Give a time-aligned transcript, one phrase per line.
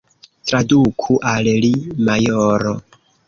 [0.51, 1.71] Traduku al li,
[2.09, 2.73] majoro!